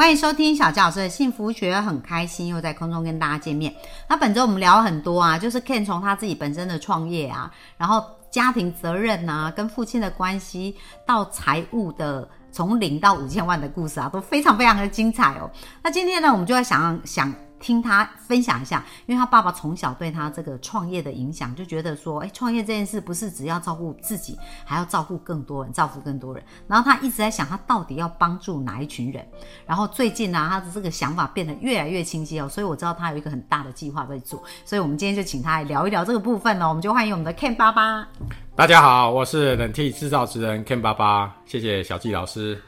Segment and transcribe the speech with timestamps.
[0.00, 3.70] 欢迎收听小佳老师的幸福学，很开心又在空中跟大家见面。
[4.08, 10.74] 那本周我们聊了很多啊，就是 Ken 从他自己本身的创业啊，然后家庭责任啊，跟父亲的关系，
[11.04, 15.50] 到财务的从零到五千万的故事啊，都非常非常的精彩哦。
[15.82, 17.30] 那今天呢，我们就要想想
[17.60, 26.42] 听他分享一下，因为他爸爸从小对他这个创业的影响，就觉得说，哎，创业这件事不是只要照顾自己，还要照顾更多人，照顾更多人。
[26.66, 29.24] 然后他一直在想，他到底要帮助哪一群人。
[29.66, 34.42] 然后最近呢，他的这个想法变得越来越清晰哦，所以我知道他有一个很大的计划在做。
[34.64, 36.66] 所以我们今天就请他来聊一聊这个部分呢。
[36.66, 38.08] 我们就欢迎我们的 Ken 爸爸。
[38.56, 42.60] 大家好，我是冷气制造职人 Ken 爸爸，谢谢小纪老师。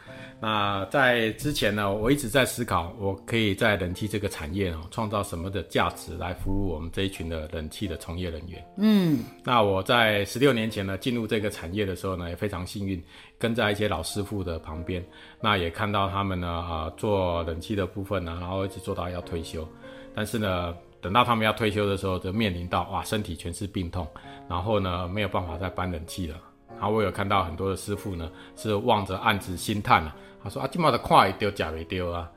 [0.45, 8.61] 那在之前呢，我一直在思考，我可以在冷气这个产业哦，创造什么的价值来服务我们这一群的冷气的从业人员。
[8.77, 13.01] 嗯，那我在十六年前呢进入这个产业的时候呢，也非常幸运，
[13.39, 15.01] 跟在一些老师傅的旁边，
[15.41, 19.65] 那也看到他们呢啊做冷气的部分呢，然后一直做到要退休，
[20.13, 24.05] 但是呢，等到他们要退休的时候，就面临到哇身体全是病痛，
[24.49, 26.37] 然后呢没有办法再搬冷气了。
[26.83, 32.29] 然后我有看到很多的师傅呢是望着案子心叹啊，他说啊，今毛的快丢假没丢啊。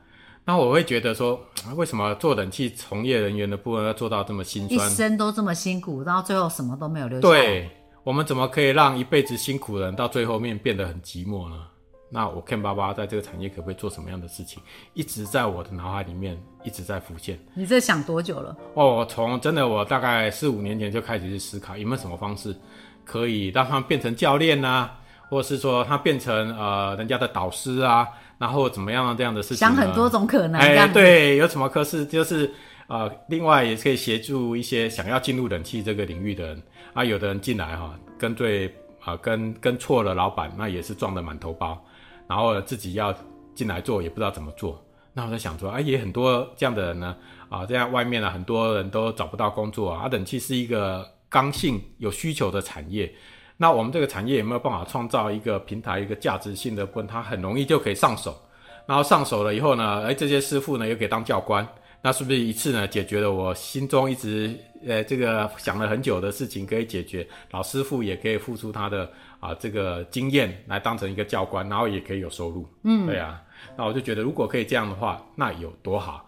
[0.44, 4.94] 那我会觉得说，啊为什么做冷气从业人员的部分要做到这么辛酸一？
[4.94, 7.34] 生都这么辛苦，然后最后什么都没有留下来。
[7.36, 7.70] 对
[8.04, 11.56] 我们怎么可以让一辈子辛苦的人到最后面变得很寂寞呢？
[12.08, 14.62] 那我 Ken 爸爸在这个产业可不可以做什么样的事情？
[14.94, 17.36] 一直在我的脑海里面一直在浮现。
[17.52, 18.56] 你这想多久了？
[18.74, 22.56] 哦，我从真的我大概四五年前就开始去思考，有没有什么方式
[23.06, 24.90] 可以让他们变成教练呐、
[25.30, 29.58] 或者是说他变成呃人家的导师啊，然后怎么样这样的事情？
[29.58, 32.52] 想很多种可能，哎，对，有什么科室就是
[32.88, 41.80] 呃，另外也可以协助一些想要进入冷气这个领域的人啊，有的人进来哈、跟对啊、跟跟错了老板，那也是撞得满头包，
[42.28, 43.14] 然后自己要
[43.54, 44.82] 进来做也不知道怎么做。
[45.12, 47.16] 那我在想说，哎、也很多这样的人呢，
[47.48, 53.12] 啊，这样外面呢很多人都找不到工作啊，啊冷气是一个刚性有需求的产业。
[53.58, 58.34] 那我们这个产业有没有办法创造一个平台，一个价值性的部分，它很容易就可以上手。
[58.86, 61.68] 然后上手了以后呢，哎，这些师傅呢又可以当教官，
[62.00, 67.26] 那是不是一次呢解决了我心中一直呃这个想了很久的事情可以解决？
[67.50, 72.66] 老师傅也可以付出他的啊这个经验来当成一个教官，然后也可以有收入。
[72.84, 73.42] 嗯，对啊，
[73.76, 76.24] 那我就觉得如果可以这样的话，那有多好。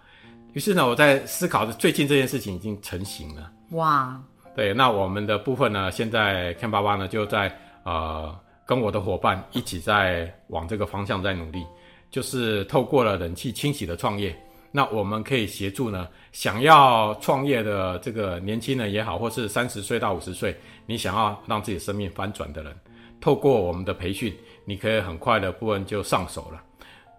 [0.52, 3.52] 于是呢，我在思考着最近这件事情已经成型了。
[3.70, 4.20] 哇，
[4.58, 8.36] 对，那我们的部分呢，现在 Ken 爸爸呢就在呃
[8.66, 11.64] 跟我的伙伴一起在往这个方向在努力，
[12.10, 14.36] 就是透过了冷气清洗的创业，
[14.72, 22.75] 那我们可以协助呢想要创业的这个年轻人也好，或是三十岁到五十岁，你想要让自己生命翻转的人，
[23.20, 26.60] 透过我们的培训，你可以很快的部分就上手了。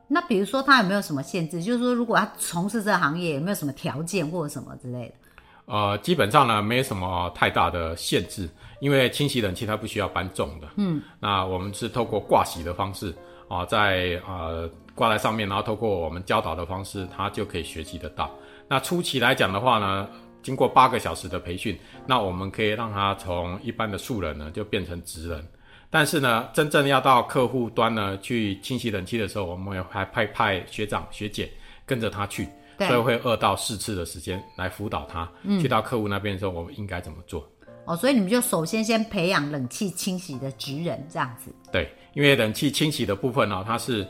[0.09, 1.63] 那比如说他有没有什么限制？
[1.63, 5.13] 就是说，如果他从事这个行业，有没有什么条件或者什么之类的？
[5.69, 8.49] 呃，基本上呢，没什么太大的限制，
[8.81, 10.67] 因为清洗冷气它不需要搬重的。
[10.77, 13.13] 嗯，那我们是透过挂洗的方式
[13.47, 18.29] 啊、在呃挂在上面，然后透过我们教导的方式，它就可以学习得到。
[18.67, 20.09] 那初期来讲的话呢，
[20.41, 25.47] 经过八个小时的培训，那我们可以让他从一般的素人呢，就变成职人。
[25.91, 31.49] 但是呢，真正要到客户端呢去清洗冷气的时候，我们也还派派学长学姐
[31.85, 32.51] 跟着他去，对
[32.87, 35.29] 所以会二到四次的时间来辅导他。
[35.61, 37.47] 去到客户那边的时候，我们应该怎么做？
[37.85, 44.07] 哦，所以你们就首先先培养冷气清洗的职人，这样子对，因为冷气清洗的部分呢、它是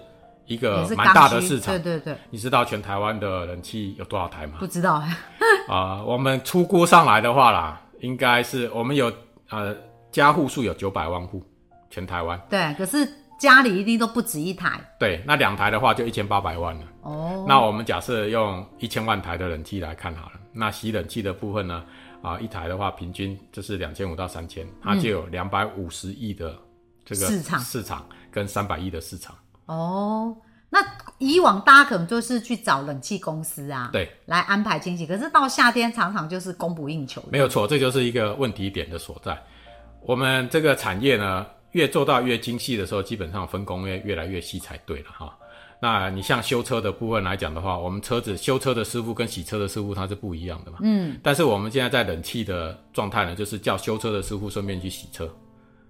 [0.47, 1.97] 一也个蛮大的市场对。
[1.97, 4.58] 对对，你知道全台湾的冷气有多少台吗？
[4.59, 5.02] 不知道，
[5.69, 9.09] 啊、我们出估上来的话啦，应该是我们有
[9.50, 9.74] 呃
[10.12, 11.41] 家户数有九百万户，
[11.90, 12.38] 全台湾。
[12.50, 13.08] 对，可是
[13.39, 16.85] 家里一定都不止一台对，那两台的话就一千八百万了。
[17.02, 17.46] 哦。
[17.47, 21.84] 那我们假设用一千万台的冷气来看好了，那洗冷气的部分呢，
[22.22, 26.55] 啊、一台的话平均就是两千五到三千，它就有两百五十亿的
[27.05, 29.34] 这个市场市场跟三百亿的市场。
[29.66, 30.35] 哦，
[30.69, 30.79] 那
[31.17, 37.23] 以往大家可能就是去找冷气公司啊，对，来安排清洗，可是到夏天常常就是供不应求。
[37.31, 39.41] 没有错，这就是一个问题点的所在。
[40.02, 45.35] 我们这个产业呢，越做到越精细的时候，基本上分工越越来越细才对了哈。
[45.81, 50.79] 那你像修车的部分来讲的话，我们车子修车的师傅跟洗车的师傅他是不一样的嘛。
[50.81, 51.17] 嗯。
[51.23, 55.33] 但是我们现在在冷气的状态呢，就是叫修车的师傅顺便去洗车，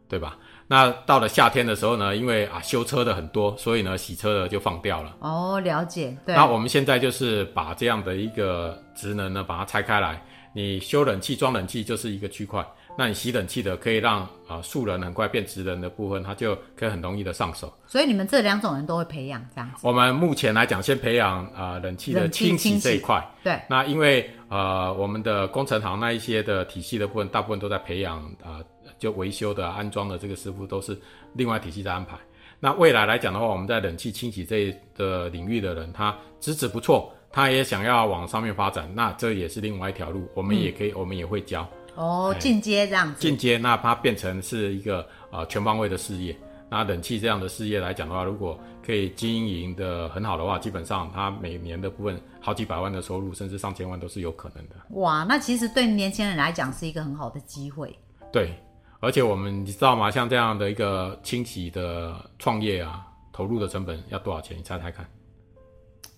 [0.08, 0.38] 对吧？
[0.68, 5.16] 那到了夏天的时候呢，因为啊修车的很多，所以呢洗车的就放掉了。
[5.22, 6.16] 哦，了解。
[6.24, 6.36] 对。
[6.36, 10.24] 那我们现在就是把这样的一个职能呢，把它拆开来。
[10.54, 12.64] 你修冷气、装冷气就是一个区块，
[13.00, 17.74] 那你洗冷气的可以让啊素人很快变直人的部分，他就可以很容易的上手。
[17.88, 19.88] 所以你们这两种人都会培养这样子。
[19.88, 23.26] 我们目前来讲，先培养啊冷气的清洗这一块。
[23.42, 23.58] 对。
[23.70, 28.60] 那因为呃我们的工程行那一些的体系的部分，大部分都在培养啊。
[28.98, 31.00] 就维修的、安装的这个师傅都是
[31.34, 32.18] 另外体系在安排。
[32.60, 40.30] 那未来来讲的话，我们在冷气清洗这的领域的人，他资质不错，他也想要往上面发展，那这也是另外一条路。
[40.34, 41.66] 我们也可以，我们也会教
[42.00, 43.20] 哦，进阶这样子。
[43.20, 46.36] 进阶，那它变成是一个呃全方位的事业。
[46.70, 54.76] 那冷气这样的事业来讲的话，如果可以经营的很好的话，基本上它每年的部分好几百万的收入，甚至上千万都是有可能的。
[54.92, 57.94] 哇，那其实对年轻人来讲是一个很好的机会。
[58.32, 58.54] 对。
[59.02, 60.12] 而且我们你知道吗？
[60.12, 64.58] 像这样的一个清洗的创业啊，投入的成本要多少钱？
[64.58, 65.10] 你猜猜看。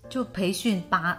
[0.09, 1.15] 就培训八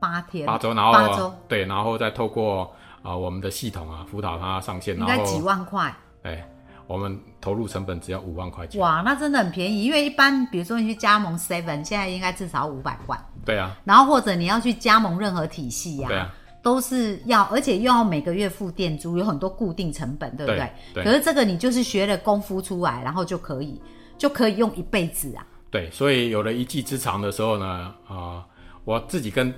[0.00, 5.94] 八天，八周，然后八周，对，然后再透过啊我们的系统啊辅导他上线，应该几万块。
[6.22, 6.46] 哎，
[6.86, 8.80] 我们投入成本只要五万块钱。
[8.80, 9.84] 哇，那真的很便宜。
[9.84, 13.18] 因为一般比如说你去加盟 Seven，现在应该至少五百万。
[13.44, 13.76] 对啊。
[13.84, 16.08] 然后或者你要去加盟任何体系呀。
[16.08, 16.34] 对啊。
[16.62, 20.70] 都是要，而且又要每个月付店租，有很多固定成本，对不对？
[20.92, 21.02] 对。
[21.02, 23.80] 可是这个你就是学了功夫出来，然后就可以
[24.18, 25.46] 就可以用一辈子啊。
[25.70, 28.44] 对，所以有了一技之长的时候呢，啊，
[28.84, 29.50] 我自己跟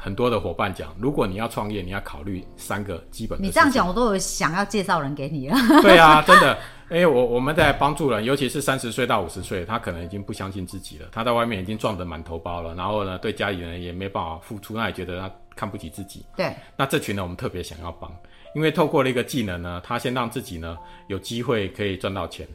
[0.00, 3.40] 很多的伙伴讲，如果你要创业，你要考虑三个基本。
[3.40, 5.56] 你这样讲，我都有想要介绍人给你了。
[5.82, 6.58] 对啊，真的，
[6.90, 15.30] 因为我我们在帮助人，尤其是三十岁到五十岁，他可能已经不相信自己了，他在外面已经撞得满头包了，然后呢，对家里人也没办法付出，那也觉得他。
[15.56, 18.10] 看不起自己， 对，那这群人，我们特别想要帮，
[18.54, 22.48] 因为透过了一个技能呢，他先让自己呢有机会可以赚到钱，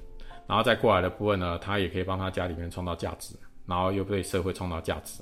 [0.48, 3.36] 然后再过来的部分呢，他也可以帮他家里面创造价值，
[3.68, 5.22] 然后又对社会创造价值。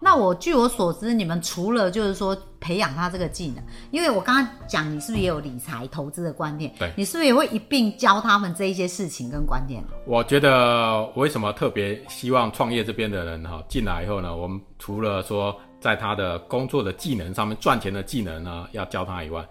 [0.00, 6.70] 那我据我所知，你们除了就是说培养他这个技能，因为我刚刚讲你是不是也有理财投资的观念？
[6.78, 9.82] 对，你是不是也会一并教他们这一些事情跟观念？
[10.06, 19.42] 我觉得我为什么特别希望创业这边的人哈进来以后呢，我们除了说在他的工作的技能上面赚钱的技能呢要教他以外，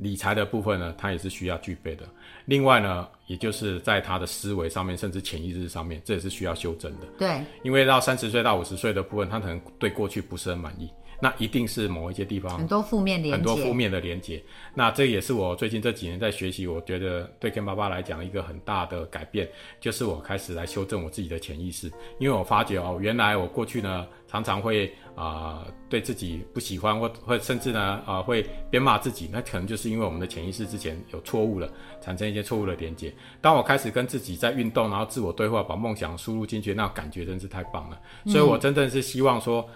[0.00, 2.04] 理财的部分呢他也是需要具备的。
[2.46, 7.06] 另外呢，也就是在他的思维上面，甚至潜意识上面，这也是需要修正的。
[7.18, 14.42] 对，因为到三十岁到五十岁的部分，他可能对过去不是很满意，那一定是某一些地方很多负面连很多负面的连接。
[14.74, 19.48] 那这也是我最近这几年在学习，我觉得对 Ken 爸爸来讲一个很大的改变，
[19.80, 24.92] 就是我开始来修正我自己的潜意识，因为我发觉哦，原来我过去呢常常会。
[25.16, 31.70] 啊，对自己不喜欢，或或甚至呢，啊，会鞭骂自己，那可能就是因为我们的潜意识之前有错误了，
[32.00, 33.12] 产生一些错误的连接。
[33.38, 38.00] 当我开始跟自己在运动，然后自我对话，把梦想输入进去，那感觉真是太棒了。
[38.24, 39.68] 所以我真正是希望说，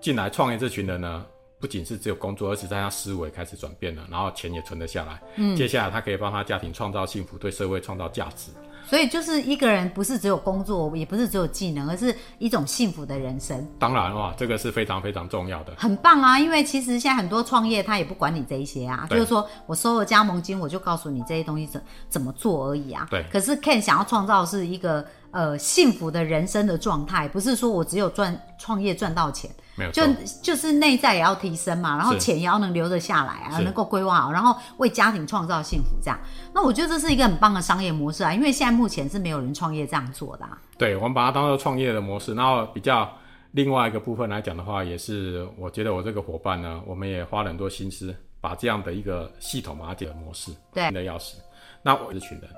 [0.00, 1.24] 进来创业这群人呢，
[1.58, 5.20] 不仅是只有工作，而且在他思维开始转变了，然后钱也存得下来。
[5.36, 8.50] 嗯，接下来他可以帮他家庭创造幸福，对社会创造价值。
[8.88, 13.64] 所以就是一个人不是只有工作，也不是只有技能，而是一种幸福的人生。
[13.78, 15.74] 当然哇，这个是非常非常重要的。
[15.76, 23.06] 很棒啊，因为其实现在很多创业他也不管你这一些啊，就是说我收了加盟金，我就告诉你这些东西怎怎么做而已啊。
[23.10, 23.24] 对。
[23.30, 29.48] 可是 Ken 想要创造是一个呃幸福的人生的状态，不是说我只有赚创业赚到钱。
[29.92, 30.02] 就
[30.42, 36.18] 就是内在也要提升嘛，然后钱也要能留得下来啊，能够规划好，然后为家庭创造幸福这样。
[36.52, 40.48] 那我觉得这是一个很棒的商业模式啊，因为现在目前是没有人创业这样做的。
[40.76, 42.34] 对，我们把它当做创业的模式。
[42.34, 43.10] 然后比较
[43.52, 51.34] 另外一个部分来讲的话，也是我觉得我这个伙伴呢，我们也花了很多心思，把这样的一个系统把它的模式对的钥匙。
[51.82, 52.50] 那我是群人。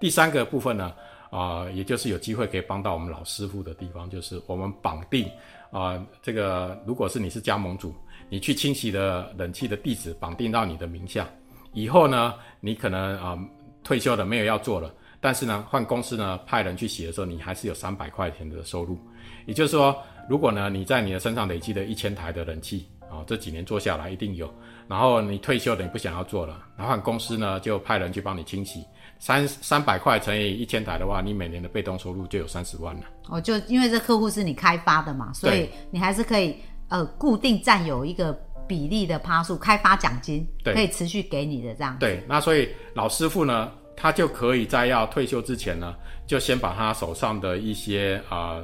[0.00, 0.92] 第三个部分呢，
[1.30, 5.28] 啊，也就是有机会可以帮到我们老师傅的地方，就是我们绑定。
[5.70, 7.94] 啊，这个如果是你是加盟主，
[8.28, 11.28] 你去清洗的冷气的地址绑定到你的名下，
[11.72, 13.38] 以后呢，你可能啊
[13.84, 18.98] 退休了没有要做了，但是呢换公司呢派人去洗的时候，你还是有三百块钱的收入。
[19.46, 19.96] 也就是说，
[20.28, 24.52] 如果呢你在你的身上累积的一千台的冷气啊，这几年做下来一定有，
[24.88, 28.84] 然后你退休了你不想要做了，然后公司呢就派人去帮你清洗。
[29.20, 33.02] 三三百块乘以一千台的话，你每年的被动收入就有三十万了。
[33.28, 36.56] 哦，就因为这客户是你开发的嘛，所以你还是可以
[36.88, 38.32] 呃固定占有一个
[38.66, 41.96] 比例的趴数，开发奖金可以持续给你的这样。
[41.98, 45.94] 对，那所以老师傅呢，他就可以在要退休之前呢，
[46.26, 48.58] 就先把他手上的一些啊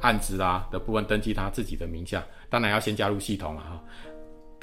[0.00, 3.82] 案子啊的部分登记他自己的名下，当然要先加入系统了哈。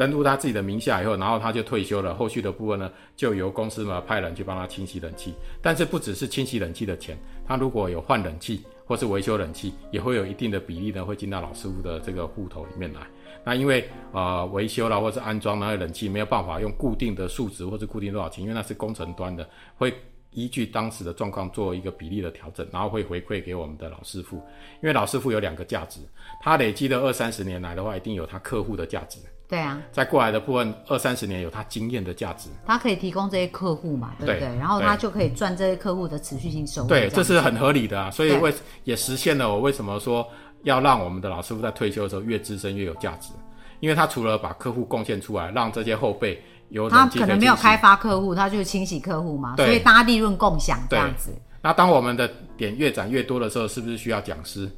[0.02, 2.16] 登录他自己的名下以后，然后他就退休了。
[2.16, 5.36] 后续的部分呢，就由公司嘛派人去帮他清洗冷气。
[5.62, 7.16] 但是不只是清洗冷气的钱，
[7.48, 13.02] 他如果有换冷气或是维修冷气，也会有一定的比例呢，会进到老师傅的这个户头里面来。
[13.44, 19.94] 那因为呃维修啦或是安装那些冷气没有办法用固定的数值或者固定多少钱，因为那是工程端的，会。
[20.32, 24.38] 依据当时的状况做一个比例的调整，然后会回馈给我们的老师傅。
[24.82, 26.00] 因为老师傅有两个价值，
[26.42, 29.20] 他累积的二三十年来的话，一定有他客户的价值。
[29.48, 32.50] 对啊，在过来的部分，二三十年有他经验的价值。
[32.66, 34.48] 他可以提供这些客户嘛，对不对？
[34.58, 36.88] 然后他就可以赚这些客户的持续性收入。
[36.88, 38.10] 对，这是很合理的啊。
[38.10, 38.54] 所以为
[38.86, 40.26] 也实现了我为什么说
[40.64, 43.34] 要让我们的老师傅在退休的时候越资深越有价值，
[43.82, 46.42] 因为他除了把客户贡献出来，让这些后辈。
[46.90, 51.32] 他可能没有开发客户，他就清洗客户嘛，所以大家利润共享这样子。
[51.62, 54.70] 那当我们的点越展越多的时候，是不是需要讲师？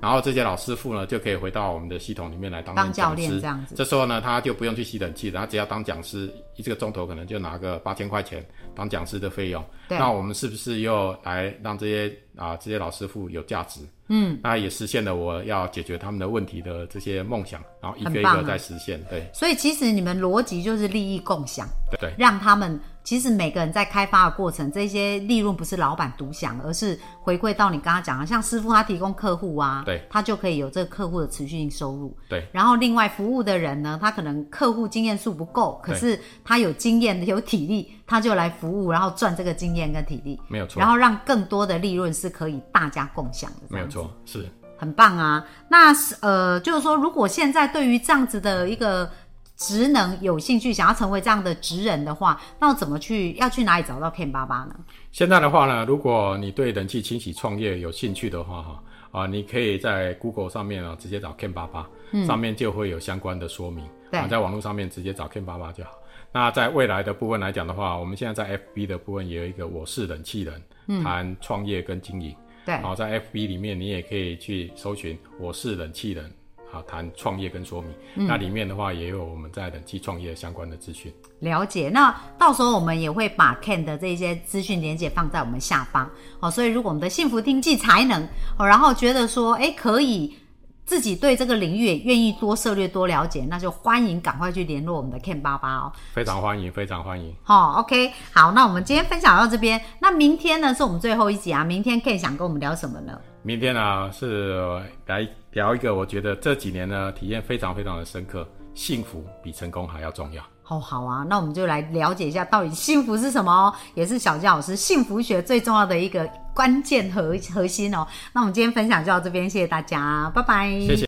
[0.00, 3.74] 然后这些老师傅呢，就可以回到我们的系统里面来当当教练这样子。
[3.74, 9.64] 这时候呢，他就不用去吸冷气，他只要当讲师，一这个钟头可能就拿个八千块钱当讲师的费用。
[9.88, 13.80] 那我们是不是又来让这些啊这些老师傅有价值？
[14.08, 19.02] 嗯，那也实现了我要解决他们的问题的这些梦想，然后一个一个在实现。
[19.10, 21.66] 对，所以其实你们逻辑就是利益共享，
[22.00, 32.16] 对，让他们其实每个人在开发的过程，这些利润不是老板独享，而是回馈到你刚刚讲的，像师傅他提供客户啊，对，他就可以有这个客户的持续性收入。
[32.28, 40.80] 对，然后另外服务的人呢，他可能客户经验数不够，可是他有经验有体力，他就来服务，然后赚这个经验跟体力，没有错。
[40.80, 44.44] 然后让更多的利润是可以大家共享的，没有错，是。
[44.78, 45.42] 很棒啊！
[45.70, 49.10] 那呃，就是说，如果现在对于这样子的一个
[49.56, 53.32] 职能有兴趣，想要成为这样的职人的话，那怎么去？
[53.36, 54.76] 要去哪里找到 Ken 爸爸呢？
[55.10, 58.82] 现在的话呢，如果你对人气清洗创业有兴趣的话，哈
[59.12, 61.88] 啊，你可以在 Google 上面啊直接找 Ken 爸爸，
[62.26, 63.84] 上面就会有相关的说明。
[64.10, 65.90] 对，在网络上面直接找 Ken 爸爸就好。
[66.32, 70.62] 那在未来的部分来讲的话，我们现在在 FB 的部分也有一个我是冷气人，
[71.02, 72.34] 谈创业跟经营。
[72.66, 76.30] 对，好，在 FB 里面你也可以去搜寻“我是冷气人”，
[76.76, 78.26] 好，谈创业跟说明。
[78.26, 81.10] 那里面的话也有我们在冷气创业相关的资讯。
[81.38, 86.10] 了解，那到时候我们也会把 Ken 的这些资讯连接放在我们下方。
[86.38, 88.22] 好，所以如果我们的幸福听记才能
[88.58, 90.36] 哦，然后觉得说，哎，可以。
[90.84, 95.92] 自己对这个领域也愿意多涉猎、多了解，那就欢迎赶快去联络我们的 Ken 爸爸哦。
[96.12, 97.34] 非常欢迎，非常欢迎。
[97.42, 99.80] 好，OK，好，那我们今天分享到这边。
[99.98, 101.64] 那明天呢，是我们最后一集啊。
[101.64, 103.20] 明天 Ken 想跟我们聊什么呢？
[103.46, 104.58] 明天呢，是
[105.06, 110.42] 来聊一个我觉得这几年呢体验非常非常的深刻，幸福比成功还要重要。
[110.66, 118.04] 哦，好啊，那我们就来了解一下到底幸福是什么哦，也是小佳老师幸福学最重要的一个关键核核心哦。
[118.32, 120.68] 那我们今天分享就到这边，谢谢大家，拜拜。
[120.80, 121.05] 谢谢。